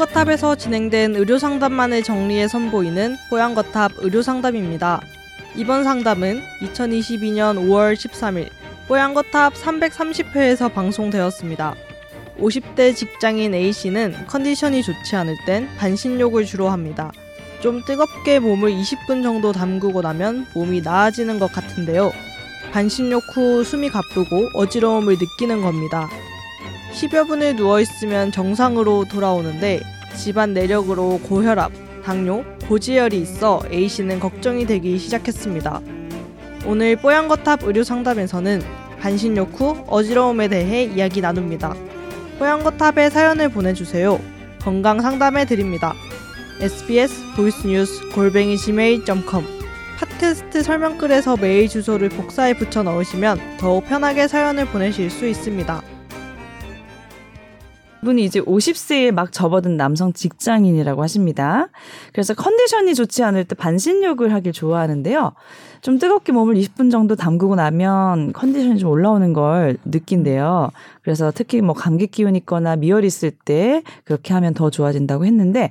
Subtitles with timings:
[0.00, 5.02] 뽀양거탑에서 진행된 의료 상담만을 정리해 선보이는 뽀양거탑 의료 상담입니다.
[5.56, 8.48] 이번 상담은 2022년 5월 13일
[8.88, 11.74] 뽀양거탑 330회에서 방송되었습니다.
[12.38, 17.12] 50대 직장인 A씨는 컨디션이 좋지 않을 땐 반신욕을 주로 합니다.
[17.60, 22.10] 좀 뜨겁게 몸을 20분 정도 담그고 나면 몸이 나아지는 것 같은데요.
[22.72, 26.08] 반신욕 후 숨이 가쁘고 어지러움을 느끼는 겁니다.
[26.92, 29.80] 10여 분을 누워있으면 정상으로 돌아오는데
[30.16, 31.72] 집안 내력으로 고혈압,
[32.04, 35.80] 당뇨, 고지혈이 있어 A씨는 걱정이 되기 시작했습니다.
[36.66, 38.62] 오늘 뽀얀거탑 의료상담에서는
[39.00, 41.74] 반신욕 후 어지러움에 대해 이야기 나눕니다.
[42.38, 44.20] 뽀얀거탑에 사연을 보내주세요.
[44.60, 45.94] 건강 상담해 드립니다.
[46.60, 49.44] sbs 보이스뉴스 골뱅이 gmail.com
[49.98, 55.99] 팟캐스트 설명글에서 메일 주소를 복사해 붙여 넣으시면 더욱 편하게 사연을 보내실 수 있습니다.
[58.00, 61.68] 분이 이제 50세에 막 접어든 남성 직장인이라고 하십니다.
[62.12, 65.32] 그래서 컨디션이 좋지 않을 때 반신욕을 하길 좋아하는데요.
[65.82, 70.70] 좀 뜨겁게 몸을 20분 정도 담그고 나면 컨디션이 좀 올라오는 걸 느낀대요.
[71.02, 75.70] 그래서 특히 뭐 감기 기운 있거나 미열 있을 때 그렇게 하면 더 좋아진다고 했는데,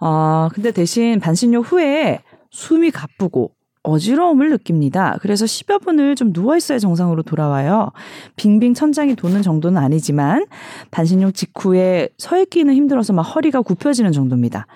[0.00, 5.16] 어, 근데 대신 반신욕 후에 숨이 가쁘고 어지러움을 느낍니다.
[5.22, 7.90] 그래서 10여 분을 좀 누워있어야 정상으로 돌아와요.
[8.36, 10.46] 빙빙 천장이 도는 정도는 아니지만
[10.90, 14.66] 반신욕 직후에 서 있기는 힘들어서 막 허리가 굽혀지는 정도입니다.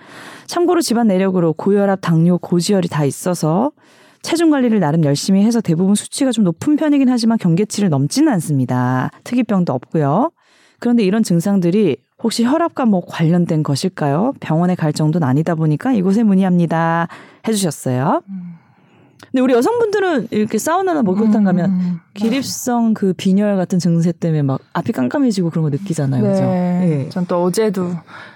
[0.46, 3.72] 참고로 집안 내력으로 고혈압, 당뇨, 고지혈이 다 있어서
[4.22, 9.10] 체중 관리를 나름 열심히 해서 대부분 수치가 좀 높은 편이긴 하지만 경계치를 넘지는 않습니다.
[9.22, 10.30] 특이병도 없고요.
[10.78, 14.32] 그런데 이런 증상들이 혹시 혈압과 뭐 관련된 것일까요?
[14.40, 17.08] 병원에 갈 정도는 아니다 보니까 이곳에 문의합니다.
[17.46, 18.22] 해주셨어요.
[18.28, 18.63] 음.
[19.32, 24.60] 근데 우리 여성분들은 이렇게 사우나나 목욕탕 가면 음, 기립성 그 빈혈 같은 증세 때문에 막
[24.72, 26.22] 앞이 깜깜해지고 그런 거 느끼잖아요.
[26.22, 26.28] 네.
[26.30, 26.42] 그죠?
[26.44, 27.08] 네.
[27.10, 27.90] 전 또 어제도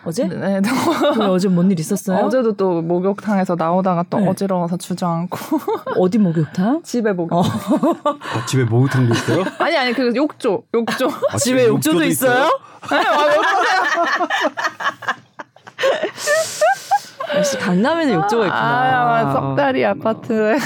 [0.04, 0.26] 어제?
[0.26, 0.60] 네.
[1.28, 2.24] 어제 뭔 일 있었어요?
[2.24, 4.28] 어제도 또 목욕탕에서 나오다가 또 네.
[4.28, 5.38] 어지러워서 주저앉고.
[6.00, 6.82] 어디 목욕탕?
[6.82, 7.38] 집에 목욕탕.
[7.38, 7.42] 어.
[8.04, 9.44] 아, 집에 목욕탕도 있어요?
[9.58, 11.08] 아니 아니 그 욕조 욕조.
[11.30, 12.32] 아, 집에 욕조도, 욕조도 있어요?
[12.32, 12.50] 있어요?
[12.90, 13.26] 네, 아,
[17.36, 19.18] 역시 강남에는 욕조가 있구나.
[19.18, 20.56] 아, 썩다리 아파트.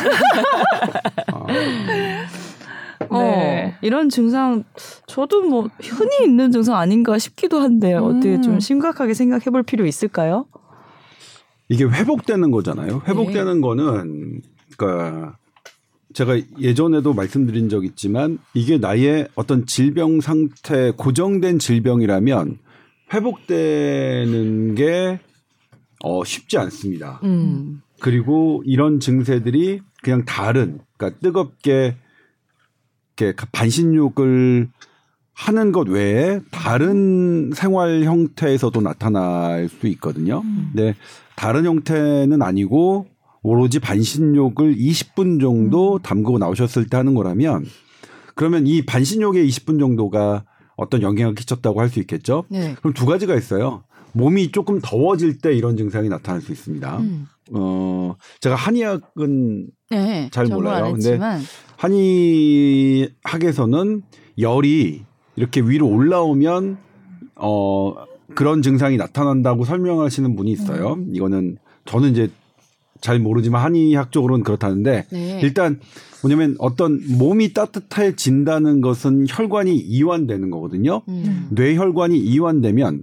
[3.08, 3.74] 어, 네.
[3.82, 4.64] 이런 증상
[5.06, 8.02] 저도 뭐 흔히 있는 증상 아닌가 싶기도 한데 음.
[8.04, 10.46] 어떻게 좀 심각하게 생각해 볼 필요 있을까요?
[11.68, 13.02] 이게 회복되는 거잖아요.
[13.06, 13.60] 회복되는 네.
[13.60, 14.40] 거는
[14.76, 15.36] 그러니까
[16.14, 22.58] 제가 예전에도 말씀드린 적 있지만 이게 나의 어떤 질병 상태 고정된 질병이라면
[23.12, 25.20] 회복되는 게
[26.02, 27.20] 어, 쉽지 않습니다.
[27.24, 27.82] 음.
[28.00, 31.96] 그리고 이런 증세들이 그냥 다른, 그러니까 뜨겁게
[33.16, 34.68] 이렇게 반신욕을
[35.34, 40.42] 하는 것 외에 다른 생활 형태에서도 나타날 수 있거든요.
[40.44, 40.70] 음.
[40.74, 40.94] 근데
[41.36, 43.06] 다른 형태는 아니고
[43.42, 45.98] 오로지 반신욕을 20분 정도 음.
[46.02, 47.64] 담그고 나오셨을 때 하는 거라면
[48.34, 50.44] 그러면 이 반신욕의 20분 정도가
[50.76, 52.44] 어떤 영향을 끼쳤다고 할 수 있겠죠.
[52.48, 52.74] 네.
[52.80, 53.84] 그럼 두 가지가 있어요.
[54.12, 56.98] 몸이 조금 더워질 때 이런 증상이 나타날 수 있습니다.
[56.98, 57.26] 음.
[57.52, 60.92] 어, 제가 한의학은 네, 잘 몰라요.
[60.92, 61.18] 근데
[61.76, 64.02] 한의학에서는
[64.38, 65.02] 열이
[65.36, 66.78] 이렇게 위로 올라오면
[67.36, 67.94] 어,
[68.34, 70.94] 그런 증상이 나타난다고 설명하시는 분이 있어요.
[70.94, 71.12] 음.
[71.14, 72.30] 이거는 저는 이제
[73.00, 75.40] 잘 모르지만 한의학 적으로는 그렇다는데 네.
[75.42, 75.80] 일단
[76.22, 81.02] 뭐냐면 어떤 몸이 따뜻해진다는 것은 혈관이 이완되는 거거든요.
[81.08, 81.48] 음.
[81.50, 83.02] 뇌혈관이 이완되면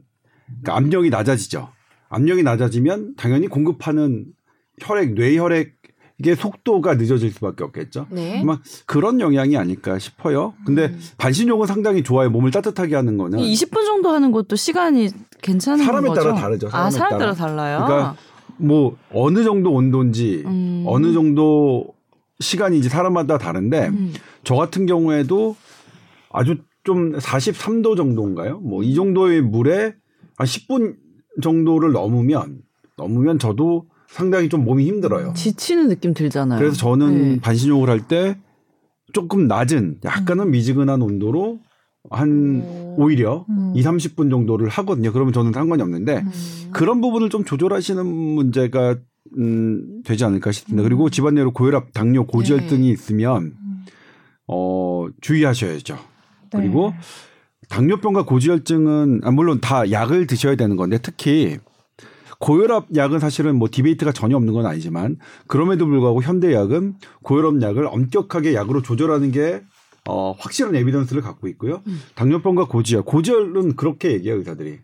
[0.62, 1.70] 그러니까 압력이 낮아지죠.
[2.10, 4.26] 압력이 낮아지면 당연히 공급하는
[4.82, 8.08] 혈액, 뇌혈액의 속도가 늦어질 수밖에 없겠죠.
[8.10, 8.42] 네.
[8.42, 10.54] 아마 그런 영향이 아닐까 싶어요.
[10.66, 11.00] 근데 음.
[11.18, 12.30] 반신욕은 상당히 좋아요.
[12.30, 15.10] 몸을 따뜻하게 하는 거는 20분 정도 하는 것도 시간이
[15.42, 16.22] 괜찮은 사람에 거죠?
[16.22, 16.70] 따라 다르죠.
[16.70, 17.20] 사람에 아, 사람 따라.
[17.20, 17.84] 따라 달라요.
[17.86, 18.16] 그러니까
[18.58, 20.84] 뭐 어느 정도 온도인지 음.
[20.88, 21.88] 어느 정도
[22.40, 24.14] 시간인지 사람마다 다른데 음.
[24.44, 25.56] 저 같은 경우에도
[26.32, 28.60] 아주 좀 43도 정도인가요?
[28.62, 29.94] 뭐 이 정도의 물에
[30.40, 30.96] 한 10분
[31.42, 32.62] 정도를 넘으면
[32.98, 35.34] 넘으면 저도 상당히 좀 몸이 힘들어요.
[35.36, 36.58] 지치는 느낌 들잖아요.
[36.60, 37.40] 그래서 저는 네.
[37.42, 38.38] 반신욕을 할 때
[39.14, 40.52] 조금 낮은 약간은 음.
[40.52, 41.60] 미지근한 온도로
[42.10, 42.96] 한 오.
[43.00, 43.74] 오히려 음.
[43.76, 45.12] 2, 30분 정도를 하거든요.
[45.12, 46.32] 그러면 저는 상관이 없는데 음.
[46.72, 48.96] 그런 부분을 좀 조절하시는 문제가
[49.38, 50.82] 음, 되지 않을까 싶습니다.
[50.82, 50.86] 음.
[50.86, 52.94] 그리고 집안내로 고혈압, 당뇨, 고지혈등이 네.
[52.94, 53.86] 있으면 음.
[54.48, 55.96] 어, 주의하셔야죠.
[55.96, 56.60] 네.
[56.60, 56.94] 그리고
[57.68, 61.58] 당뇨병과 고지혈증은 아, 물론 다 약을 드셔야 되는 건데 특히
[62.40, 65.18] 고혈압 약은 사실은 뭐 디베이트가 전혀 없는 건 아니지만
[65.48, 69.62] 그럼에도 불구하고 현대약은 고혈압 약을 엄격하게 약으로 조절하는 게
[70.08, 71.82] 어, 확실한 에비던스를 갖고 있고요.
[71.86, 72.00] 음.
[72.16, 74.80] 당뇨병과 고지혈, 고지혈은 그렇게 얘기해요 의사들이.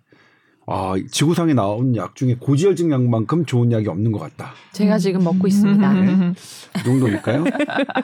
[0.67, 4.53] 아, 지구상에 나온 약 중에 고지혈증 약만큼 좋은 약이 없는 것 같다.
[4.71, 5.93] 제가 지금 먹고 있습니다.
[5.93, 6.33] 네.
[6.79, 7.45] 이 정도니까요.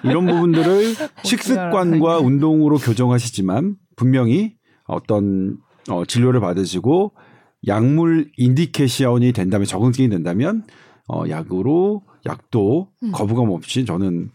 [0.04, 4.56] 이런 부분들을 식습관과 운동으로 교정하시지만 분명히
[4.92, 5.58] 어떤
[5.90, 7.14] 어, 진료를 받으시고
[7.68, 10.64] 약물 인디케이션이 된다면 적응증이 된다면
[11.08, 13.12] 어, 약으로 약도 음.
[13.12, 14.32] 거부감 없이 저는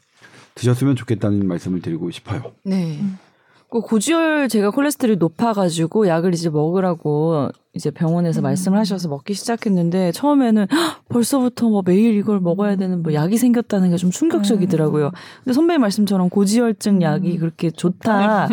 [0.55, 2.53] 드셨으면 좋겠다는 말씀을 드리고 싶어요.
[2.65, 2.99] 네.
[2.99, 3.26] 그
[3.69, 11.03] 고지혈 제가 콜레스테롤이 높아가지고 약을 이제 먹으라고 이제 병원에서 말씀을 하셔서 먹기 시작했는데 처음에는 헉,
[11.09, 15.11] 벌써부터 뭐 매일 이걸 먹어야 되는 뭐 약이 생겼다는 게 좀 충격적이더라고요.
[15.45, 18.49] 근데 선배님 말씀처럼 고지혈증 약이 그렇게 좋다,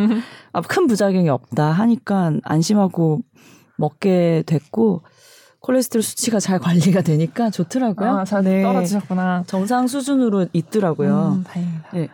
[0.51, 3.21] 아, 큰 부작용이 없다 하니까 안심하고
[3.77, 5.04] 먹게 됐고
[5.60, 8.10] 콜레스테롤 수치가 잘 관리가 되니까 좋더라고요.
[8.19, 8.62] 아, 잘 네.
[8.63, 9.44] 떨어지셨구나.
[9.48, 11.38] 정상 수준으로 있더라고요.
[11.39, 11.89] 음, 다행이다.
[11.94, 12.10] 네.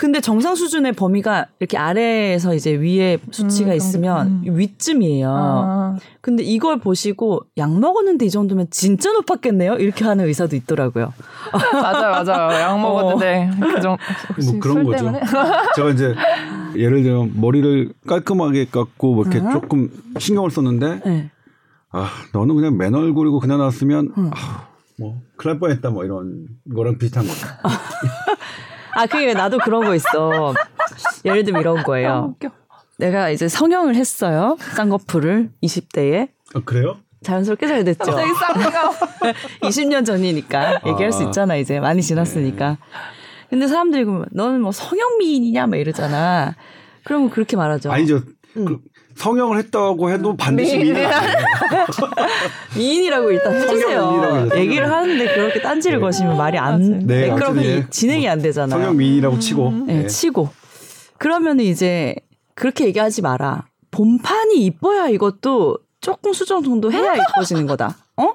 [0.00, 4.56] 근데 정상 수준의 범위가 이렇게 아래에서 이제 위에 수치가 음, 있으면 음.
[4.56, 5.28] 위쯤이에요.
[5.30, 9.74] 아, 근데 이걸 보시고 약 먹었는데 이 정도면 진짜 높았겠네요?
[9.74, 11.12] 이렇게 하는 의사도 있더라고요.
[11.74, 12.60] 맞아요, 맞아요.
[12.62, 14.02] 약 먹었는데 그 정도.
[14.30, 14.96] 혹시 뭐 그런 술 거죠.
[14.96, 15.20] 때문에?
[15.76, 16.14] 제가 이제
[16.76, 19.50] 예를 들면 머리를 깔끔하게 깎고 뭐 이렇게 응?
[19.52, 21.30] 조금 신경을 썼는데 네.
[21.90, 24.30] 아 너는 그냥 맨 얼굴이고 그냥 나왔으면 응.
[24.32, 24.66] 아,
[24.98, 27.46] 뭐 큰일 날 뻔했다 뭐 이런 거랑 비슷한 거죠.
[28.94, 30.54] 아, 그게 나도 그런 거 있어.
[31.24, 32.34] 예를 들면 이런 아, 거예요.
[32.36, 32.50] 웃겨.
[32.98, 34.56] 내가 이제 성형을 했어요.
[34.76, 36.28] 쌍꺼풀을 20대에.
[36.54, 36.98] 아, 그래요?
[37.22, 38.04] 자연스럽게 잘 됐죠.
[38.04, 38.94] 갑자기 쌍꺼.
[39.62, 41.26] 20년 전이니까 얘기할 수 아.
[41.26, 42.78] 있잖아 이제 많이 지났으니까.
[43.50, 46.54] 근데 사람들이 그러면 너는 뭐 성형 미인이냐 막 이러잖아.
[47.04, 47.90] 그러면 그렇게 말하죠.
[47.92, 48.22] 아니죠.
[48.54, 48.78] 그
[49.20, 51.36] 성형을 했다고 해도 반드시 미인은 아니에요.
[52.74, 54.48] 미인이라고 일단 해주세요.
[54.56, 54.90] 얘기를.
[54.90, 57.06] 하는데 그렇게 딴지를 거시면 말이 안.
[57.06, 57.86] 네, 네, 그럼 아무튼 이 예.
[57.90, 58.80] 진행이 안 되잖아요.
[58.80, 59.72] 성형 미인이라고 치고.
[59.86, 60.06] 네, 네.
[60.06, 60.48] 치고.
[61.18, 62.14] 그러면 이제
[62.54, 63.66] 그렇게 얘기하지 마라.
[63.90, 67.94] 본판이 이뻐야 이것도 조금 수정 정도 해야 이뻐지는 거다.
[68.16, 68.32] 어?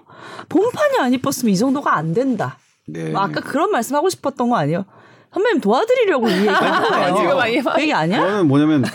[0.50, 2.60] 본판이 안 이뻤으면 이 정도가 안 된다.
[2.86, 3.10] 네.
[3.10, 4.86] 뭐 아까 그런 말씀 하고 싶었던 거 아니에요?
[5.34, 7.16] 선배님 도와드리려고 이 얘기 한 거예요.
[7.16, 8.20] 지금 많이 그 얘기 아니야?
[8.22, 8.86] 그거는 뭐냐면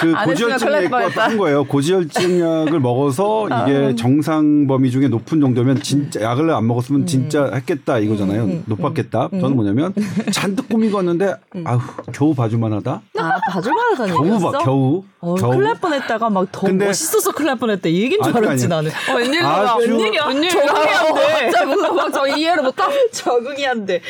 [0.00, 1.24] 그안 했으면 고지혈증 큰일 날 약과 뻔했다.
[1.24, 1.64] 한 거예요.
[1.64, 7.98] 고지혈증 약을 먹어서 이게 정상 범위 중에 높은 정도면 진짜 약을 안 먹었으면 진짜 했겠다
[7.98, 8.62] 이거잖아요.
[8.66, 9.28] 높았겠다.
[9.30, 9.92] 저는 뭐냐면
[10.32, 11.80] 잔뜩 꾸미고 왔는데 아우
[12.12, 13.02] 겨우 봐줄만하다.
[13.32, 14.50] 아 봐줄만하다는 겨우 얘기였어?
[14.50, 15.50] 봐 겨우 어, 겨우.
[15.50, 18.76] 큰일 날 뻔했다가 막더 근데- 멋있어서 큰일 날 뻔했다 이 얘기인 줄 아니, 알았지 아니야.
[18.76, 19.48] 나는 어, 웬일이야.
[19.48, 20.26] 아주- 웬일이야.
[20.26, 20.50] 웬일이야.
[20.50, 21.38] 적응이 안 돼.
[21.50, 22.92] 진짜 뭔가 막저 이해를 못하고.
[23.12, 24.00] 적응이 안 돼.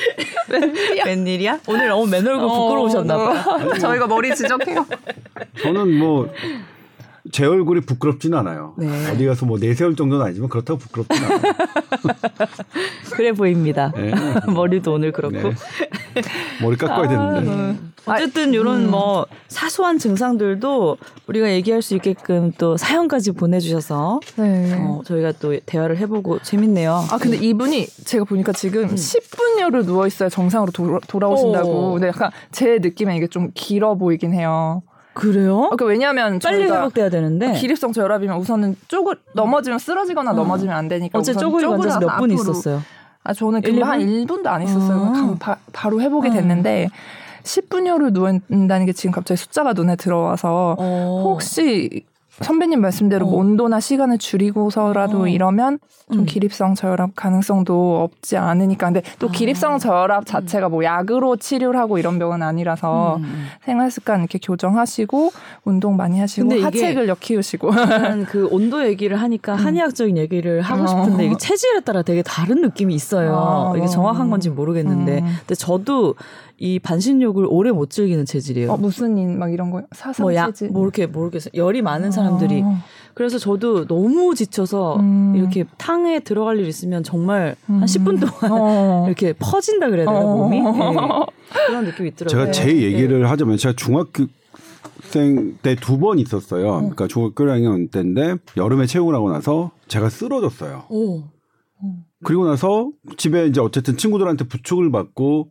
[1.04, 1.60] 웬일이야?
[1.68, 3.78] 오늘 너무 맨 얼굴 부끄러우셨나 봐.
[3.78, 4.86] 저희가 머리 지적해요.
[5.62, 6.28] 저는 뭐
[7.32, 8.74] 제 얼굴이 부끄럽지는 않아요.
[8.76, 9.10] 네.
[9.10, 11.52] 어디 가서 뭐 내세울 정도는 아니지만 그렇다고 부끄럽지는 않아요.
[13.12, 13.92] 그래 보입니다.
[13.96, 14.12] 네.
[14.52, 15.36] 머리도 오늘 그렇고.
[15.36, 15.52] 네.
[16.62, 17.78] 머리 깎아야 되는데.
[18.06, 24.74] 어쨌든 이런 뭐 사소한 증상들도 우리가 얘기할 수 있게끔 또 사연까지 보내주셔서 네.
[24.78, 27.06] 어, 저희가 또 대화를 해보고 재밌네요.
[27.10, 31.70] 아 근데 이분이 제가 보니까 지금 10분여를 누워 있어야 정상으로 돌아, 돌아오신다고.
[31.70, 31.92] 어.
[31.92, 34.82] 근데 약간 제 느낌에 이게 좀 길어 보이긴 해요.
[35.14, 35.70] 그래요?
[35.72, 37.52] 아, 그 왜냐하면 빨리 회복돼야 되는데.
[37.54, 42.32] 기립성 저혈압이면 우선은 쪼글 넘어지면 쓰러지거나 넘어지면 안 되니까 어제 우선 쪼그리고 앉아서 몇분 앞으로.
[42.34, 42.82] 있었어요.
[43.22, 45.12] 아 저는 일, 금방 한일 1분도 안 있었어요.
[45.14, 45.36] 아.
[45.40, 46.32] 바, 바로 회복이 아.
[46.32, 46.88] 됐는데
[47.44, 51.22] 10분여를 누워 있다는 게 지금 갑자기 숫자가 눈에 들어와서 어.
[51.24, 52.04] 혹시
[52.40, 53.38] 선배님 말씀대로 뭐 어.
[53.40, 55.28] 온도나 시간을 줄이고서라도 어.
[55.28, 55.78] 이러면
[56.10, 56.24] 좀 음.
[56.26, 58.86] 기립성 저혈압 가능성도 없지 않으니까.
[58.88, 59.30] 근데 또 아.
[59.30, 63.46] 기립성 저혈압 자체가 뭐 약으로 치료를 하고 이런 병은 아니라서 음.
[63.64, 65.30] 생활 습관 이렇게 교정하시고
[65.64, 67.70] 운동 많이 하시고 하체근력 키우시고.
[68.28, 73.36] 그 온도 얘기를 하니까 한의학적인 얘기를 하고 싶은데 이게 체질에 따라 되게 다른 느낌이 있어요.
[73.36, 74.30] 아, 이게 정확한 음.
[74.30, 75.26] 건지 모르겠는데, 음.
[75.40, 76.14] 근데 저도
[76.56, 78.70] 이 반신욕을 오래 못 즐기는 체질이에요.
[78.72, 80.68] 어, 무슨 인 막 이런 거 사상 뭐 약, 체질.
[80.70, 81.50] 뭐 이렇게 모르겠어요.
[81.54, 82.62] 열이 많은 사람 들이.
[82.62, 82.76] 어.
[83.14, 85.34] 그래서 저도 너무 지쳐서 음.
[85.36, 87.74] 이렇게 탕에 들어갈 일 있으면 정말 음.
[87.80, 89.04] 한 10분 동안 어.
[89.06, 90.36] 이렇게 퍼진다 그래야 되나, 어.
[90.36, 90.60] 몸이?
[90.60, 90.64] 네.
[91.68, 92.28] 그런 느낌이 있더라고요.
[92.28, 92.82] 제가 제 네.
[92.82, 94.28] 얘기를 하자면 제가 중학생
[95.62, 96.74] 때 두 번 있었어요.
[96.78, 100.84] 그러니까 중학교 1학년 때인데 여름에 체육을 하고 나서 제가 쓰러졌어요.
[100.88, 101.22] 오.
[102.24, 105.50] 그리고 나서 집에 이제 어쨌든 친구들한테 부축을 받고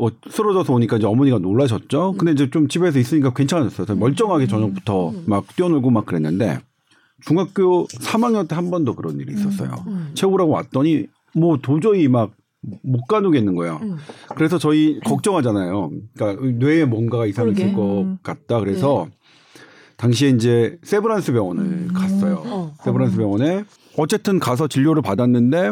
[0.00, 2.14] 어, 쓰러져서 오니까 이제 어머니가 놀라셨죠.
[2.18, 3.86] 근데 이제 좀 집에서 있으니까 괜찮았어요.
[3.86, 6.60] 그래서 멀쩡하게 저녁부터 막 뛰어놀고 막 그랬는데
[7.22, 9.70] 중학교 3학년 때 한 번 더 그런 일이 있었어요.
[10.42, 12.30] 하고 왔더니 뭐 도저히 막
[12.82, 13.78] 못 가누겠는 거예요.
[13.82, 13.96] 음.
[14.34, 15.90] 그래서 저희 걱정하잖아요.
[16.16, 17.76] 그러니까 뇌에 뭔가가 이상이 있을 그러게.
[17.76, 18.18] 것 음.
[18.20, 18.58] 같다.
[18.58, 19.06] 그래서
[19.96, 22.42] 당시에 이제 세브란스 병원을 갔어요.
[22.46, 22.74] 어.
[22.82, 23.62] 세브란스 병원에
[23.96, 25.70] 어쨌든 가서 진료를 받았는데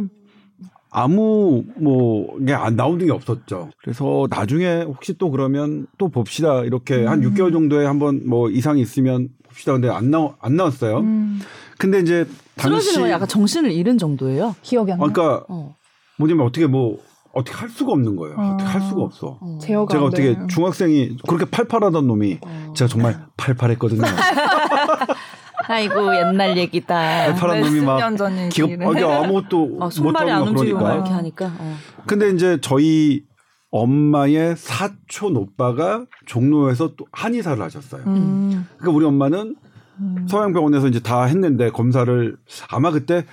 [0.98, 3.68] 아무 뭐게 안 나오는 게 없었죠.
[3.82, 9.28] 그래서 나중에 혹시 또 그러면 또 봅시다 이렇게 한 6개월 정도에 한번 뭐 이상이 있으면
[9.46, 9.74] 봅시다.
[9.74, 11.00] 근데 안 나오 안 나왔어요.
[11.00, 11.38] 음.
[11.76, 12.26] 근데 이제
[12.56, 14.54] 당시 쓰러지는 건 약간 정신을 잃은 정도예요.
[14.62, 15.06] 기억이 안 나.
[15.06, 15.76] 그러니까 어.
[16.16, 16.98] 뭐냐면 어떻게 뭐
[17.32, 18.34] 어떻게 할 수가 없는 거예요.
[18.38, 18.54] 아.
[18.54, 19.36] 어떻게 할 수가 없어.
[19.38, 19.58] 어.
[19.60, 20.46] 제가 안 어떻게 돼.
[20.48, 22.72] 중학생이 그렇게 팔팔하던 놈이 어.
[22.74, 24.00] 제가 정말 팔팔했거든요.
[25.68, 26.94] 아이고 옛날 얘기다.
[27.34, 28.70] 팔팔한 놈이 막년 기업.
[28.70, 30.94] 아니 아무것도 어, 못 손발이 움직이고 막 그러니까.
[30.94, 31.52] 이렇게 하니까.
[31.58, 31.76] 어.
[32.06, 33.24] 근데 이제 저희
[33.70, 38.02] 엄마의 사촌 오빠가 종로에서 또 한의사를 하셨어요.
[38.06, 38.66] 음.
[38.78, 39.56] 그러니까 우리 엄마는
[39.98, 40.26] 음.
[40.28, 42.36] 서양병원에서 이제 다 했는데 검사를
[42.70, 43.24] 아마 그때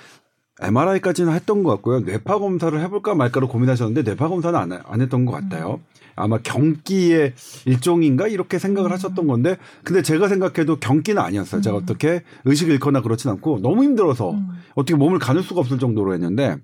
[0.62, 2.01] MRI까지는 했던 것 같고요.
[2.01, 5.79] 뇌파 검사를 해볼까 말까로 고민하셨는데 뇌파 검사는 안, 안 했던 것 같아요.
[6.15, 7.33] 아마 경기의
[7.65, 11.62] 일종인가 이렇게 생각을 하셨던 건데, 근데 제가 생각해도 경기는 아니었어요.
[11.62, 14.48] 제가 어떻게 의식을 잃거나 그렇진 않고 너무 힘들어서 음.
[14.75, 16.57] 어떻게 몸을 가눌 수가 없을 정도로 했는데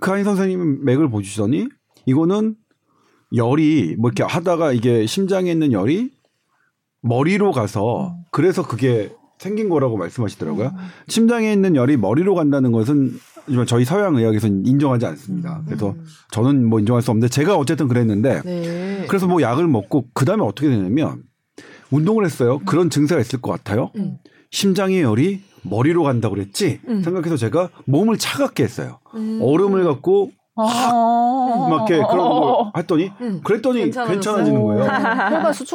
[0.00, 1.68] 그 한의 선생님이 맥을 보주시더니
[2.06, 2.56] 이거는
[3.34, 6.10] 열이 뭐 이렇게 하다가 이게 심장에 있는 열이
[7.02, 10.72] 머리로 가서 그래서 그게 생긴 거라고 말씀하시더라고요.
[11.08, 13.12] 심장에 있는 열이 머리로 간다는 것은
[13.46, 15.62] 하지만 저희 서양 의학에서는 인정하지 않습니다.
[15.66, 15.94] 그래서
[16.30, 19.04] 저는 뭐 인정할 수 없는데 제가 어쨌든 그랬는데 네.
[19.06, 21.22] 그래서 뭐 약을 먹고 그 다음에 어떻게 되냐면
[21.90, 22.60] 운동을 했어요.
[22.64, 23.90] 그런 증세가 있을 것 같아요.
[23.96, 24.16] 음.
[24.50, 27.02] 심장의 열이 머리로 간다고 그랬지 음.
[27.02, 28.98] 생각해서 제가 몸을 차갑게 했어요.
[29.14, 29.40] 음.
[29.42, 31.66] 얼음을 갖고 아.
[31.68, 33.40] 막 이렇게 그런 거 했더니 음.
[33.42, 33.90] 그랬더니.
[33.90, 34.86] 괜찮아지는 거예요.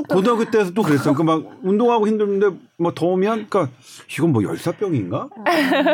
[0.08, 1.14] 고등학교 때도 또 그랬어요.
[1.14, 3.70] 그막 운동하고 힘들는데 뭐 더우면 그러니까
[4.14, 5.30] 이건 뭐 열사병인가?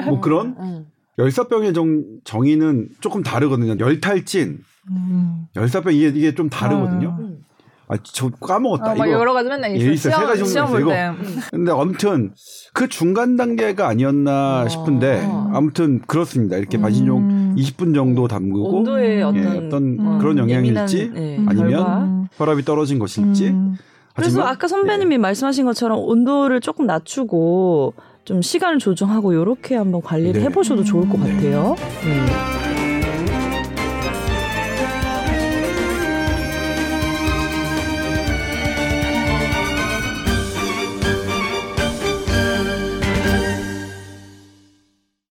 [0.06, 0.88] 뭐 그런 음.
[1.18, 3.78] 열사병의 정, 정의는 조금 다르거든요.
[3.80, 4.60] 열탈진,
[4.92, 5.48] 음.
[5.56, 7.16] 열사병 이게 이게 좀 다르거든요.
[7.20, 7.45] 음.
[7.88, 8.94] 아, 저 까먹었다.
[8.94, 9.92] 어, 막 이거 여러 가지 맨날 예, 있어요.
[9.92, 10.16] 있어요.
[10.16, 10.68] 세 가지 시험.
[10.70, 11.12] 볼 때.
[11.52, 12.32] 근데 아무튼
[12.74, 14.68] 그 중간 단계가 아니었나 어.
[14.68, 16.58] 싶은데 아무튼 그렇습니다.
[16.58, 16.82] 이렇게 음.
[16.82, 17.22] 반신욕
[17.58, 20.18] 20분 정도 담그고 온도에 예, 어떤, 어떤 음.
[20.20, 21.98] 그런 예민한, 영향일지 예, 아니면 결과.
[22.04, 22.28] 음.
[22.36, 23.78] 혈압이 떨어진 것일지 음.
[24.16, 30.48] 그래서 아까 선배님이 말씀하신 것처럼 온도를 조금 낮추고 좀 시간을 조정하고 요렇게 한번 관리를 네.
[30.48, 31.22] 해보셔도 좋을 것 음.
[31.22, 31.76] 같아요.
[32.04, 32.65] 네.